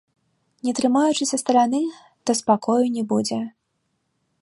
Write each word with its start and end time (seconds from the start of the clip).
Не 0.67 0.73
трымаючыся 0.79 1.39
стараны, 1.43 1.83
то 2.25 2.37
спакою 2.43 2.85
не 2.97 3.03
будзе. 3.13 3.39